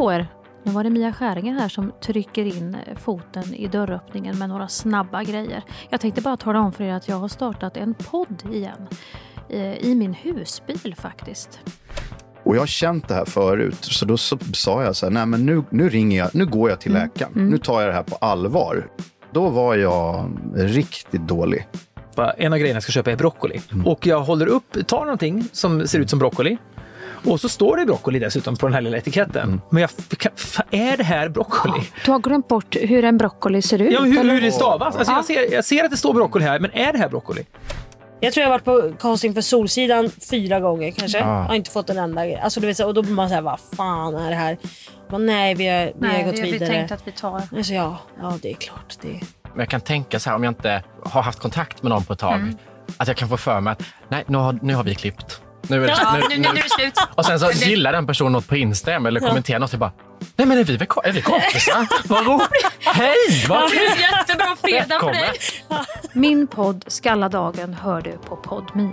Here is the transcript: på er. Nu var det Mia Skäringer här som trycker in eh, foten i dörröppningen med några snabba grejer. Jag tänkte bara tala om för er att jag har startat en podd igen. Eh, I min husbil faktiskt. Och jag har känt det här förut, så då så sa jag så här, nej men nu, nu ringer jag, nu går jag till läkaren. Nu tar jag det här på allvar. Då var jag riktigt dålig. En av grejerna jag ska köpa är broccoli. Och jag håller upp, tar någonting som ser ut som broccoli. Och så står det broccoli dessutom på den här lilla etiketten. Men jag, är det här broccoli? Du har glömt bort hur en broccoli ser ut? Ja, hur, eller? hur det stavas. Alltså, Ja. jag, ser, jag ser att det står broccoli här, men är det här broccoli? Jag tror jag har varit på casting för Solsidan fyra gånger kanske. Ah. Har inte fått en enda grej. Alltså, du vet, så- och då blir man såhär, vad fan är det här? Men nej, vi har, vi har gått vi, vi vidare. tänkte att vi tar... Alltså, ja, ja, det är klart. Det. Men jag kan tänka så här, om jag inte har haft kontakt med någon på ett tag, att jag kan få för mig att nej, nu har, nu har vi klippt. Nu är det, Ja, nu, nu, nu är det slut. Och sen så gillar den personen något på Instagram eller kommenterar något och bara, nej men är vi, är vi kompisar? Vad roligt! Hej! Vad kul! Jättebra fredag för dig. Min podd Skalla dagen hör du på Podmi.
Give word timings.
på 0.00 0.12
er. 0.12 0.26
Nu 0.64 0.72
var 0.72 0.84
det 0.84 0.90
Mia 0.90 1.12
Skäringer 1.12 1.54
här 1.54 1.68
som 1.68 1.92
trycker 2.02 2.44
in 2.44 2.76
eh, 2.86 2.96
foten 2.96 3.54
i 3.54 3.68
dörröppningen 3.68 4.38
med 4.38 4.48
några 4.48 4.68
snabba 4.68 5.22
grejer. 5.22 5.64
Jag 5.90 6.00
tänkte 6.00 6.20
bara 6.20 6.36
tala 6.36 6.60
om 6.60 6.72
för 6.72 6.84
er 6.84 6.92
att 6.92 7.08
jag 7.08 7.16
har 7.16 7.28
startat 7.28 7.76
en 7.76 7.94
podd 7.94 8.42
igen. 8.52 8.88
Eh, 9.48 9.74
I 9.74 9.94
min 9.94 10.14
husbil 10.14 10.94
faktiskt. 10.98 11.60
Och 12.42 12.56
jag 12.56 12.60
har 12.60 12.66
känt 12.66 13.08
det 13.08 13.14
här 13.14 13.24
förut, 13.24 13.78
så 13.80 14.04
då 14.04 14.16
så 14.16 14.38
sa 14.52 14.82
jag 14.82 14.96
så 14.96 15.06
här, 15.06 15.10
nej 15.10 15.26
men 15.26 15.46
nu, 15.46 15.62
nu 15.70 15.88
ringer 15.88 16.18
jag, 16.18 16.34
nu 16.34 16.46
går 16.46 16.70
jag 16.70 16.80
till 16.80 16.92
läkaren. 16.92 17.32
Nu 17.34 17.58
tar 17.58 17.80
jag 17.80 17.90
det 17.90 17.94
här 17.94 18.02
på 18.02 18.16
allvar. 18.16 18.90
Då 19.32 19.48
var 19.48 19.74
jag 19.76 20.30
riktigt 20.54 21.28
dålig. 21.28 21.68
En 22.36 22.52
av 22.52 22.58
grejerna 22.58 22.76
jag 22.76 22.82
ska 22.82 22.92
köpa 22.92 23.12
är 23.12 23.16
broccoli. 23.16 23.60
Och 23.84 24.06
jag 24.06 24.20
håller 24.20 24.46
upp, 24.46 24.86
tar 24.86 25.00
någonting 25.00 25.44
som 25.52 25.86
ser 25.86 25.98
ut 25.98 26.10
som 26.10 26.18
broccoli. 26.18 26.58
Och 27.24 27.40
så 27.40 27.48
står 27.48 27.76
det 27.76 27.84
broccoli 27.86 28.18
dessutom 28.18 28.56
på 28.56 28.66
den 28.66 28.74
här 28.74 28.80
lilla 28.80 28.96
etiketten. 28.96 29.60
Men 29.70 29.80
jag, 29.80 29.90
är 30.70 30.96
det 30.96 31.04
här 31.04 31.28
broccoli? 31.28 31.80
Du 32.04 32.10
har 32.10 32.18
glömt 32.18 32.48
bort 32.48 32.76
hur 32.80 33.04
en 33.04 33.18
broccoli 33.18 33.62
ser 33.62 33.80
ut? 33.82 33.92
Ja, 33.92 34.00
hur, 34.00 34.20
eller? 34.20 34.34
hur 34.34 34.40
det 34.40 34.52
stavas. 34.52 34.96
Alltså, 34.96 35.12
Ja. 35.12 35.16
jag, 35.18 35.24
ser, 35.24 35.52
jag 35.54 35.64
ser 35.64 35.84
att 35.84 35.90
det 35.90 35.96
står 35.96 36.14
broccoli 36.14 36.44
här, 36.44 36.58
men 36.60 36.70
är 36.74 36.92
det 36.92 36.98
här 36.98 37.08
broccoli? 37.08 37.46
Jag 38.22 38.32
tror 38.32 38.42
jag 38.42 38.48
har 38.50 38.58
varit 38.58 38.64
på 38.64 38.92
casting 39.00 39.34
för 39.34 39.40
Solsidan 39.40 40.10
fyra 40.30 40.60
gånger 40.60 40.90
kanske. 40.90 41.24
Ah. 41.24 41.42
Har 41.42 41.54
inte 41.54 41.70
fått 41.70 41.90
en 41.90 41.98
enda 41.98 42.26
grej. 42.26 42.36
Alltså, 42.36 42.60
du 42.60 42.66
vet, 42.66 42.76
så- 42.76 42.86
och 42.86 42.94
då 42.94 43.02
blir 43.02 43.12
man 43.14 43.28
såhär, 43.28 43.42
vad 43.42 43.60
fan 43.76 44.14
är 44.14 44.30
det 44.30 44.36
här? 44.36 44.56
Men 45.10 45.26
nej, 45.26 45.54
vi 45.54 45.68
har, 45.68 45.92
vi 45.98 46.06
har 46.16 46.22
gått 46.24 46.34
vi, 46.34 46.40
vi 46.42 46.50
vidare. 46.50 46.68
tänkte 46.68 46.94
att 46.94 47.06
vi 47.06 47.12
tar... 47.12 47.42
Alltså, 47.56 47.72
ja, 47.72 47.98
ja, 48.22 48.38
det 48.42 48.50
är 48.50 48.54
klart. 48.54 48.96
Det. 49.02 49.08
Men 49.42 49.58
jag 49.58 49.68
kan 49.68 49.80
tänka 49.80 50.20
så 50.20 50.30
här, 50.30 50.36
om 50.36 50.44
jag 50.44 50.50
inte 50.50 50.82
har 51.04 51.22
haft 51.22 51.38
kontakt 51.38 51.82
med 51.82 51.90
någon 51.90 52.04
på 52.04 52.12
ett 52.12 52.18
tag, 52.18 52.52
att 52.96 53.08
jag 53.08 53.16
kan 53.16 53.28
få 53.28 53.36
för 53.36 53.60
mig 53.60 53.72
att 53.72 53.82
nej, 54.08 54.24
nu 54.26 54.38
har, 54.38 54.58
nu 54.62 54.74
har 54.74 54.84
vi 54.84 54.94
klippt. 54.94 55.40
Nu 55.70 55.84
är 55.84 55.86
det, 55.86 55.96
Ja, 56.02 56.12
nu, 56.16 56.20
nu, 56.28 56.38
nu 56.38 56.48
är 56.48 56.62
det 56.62 56.70
slut. 56.70 56.94
Och 57.14 57.24
sen 57.24 57.40
så 57.40 57.50
gillar 57.50 57.92
den 57.92 58.06
personen 58.06 58.32
något 58.32 58.48
på 58.48 58.56
Instagram 58.56 59.06
eller 59.06 59.20
kommenterar 59.20 59.58
något 59.58 59.72
och 59.72 59.78
bara, 59.78 59.92
nej 60.36 60.46
men 60.46 60.58
är 60.58 60.64
vi, 60.64 60.74
är 60.74 61.12
vi 61.12 61.22
kompisar? 61.22 62.08
Vad 62.08 62.26
roligt! 62.26 62.48
Hej! 62.78 63.44
Vad 63.48 63.70
kul! 63.70 63.80
Jättebra 64.00 64.56
fredag 64.62 65.00
för 65.00 65.12
dig. 65.12 65.32
Min 66.12 66.46
podd 66.46 66.84
Skalla 66.86 67.28
dagen 67.28 67.74
hör 67.74 68.00
du 68.00 68.12
på 68.28 68.36
Podmi. 68.36 68.88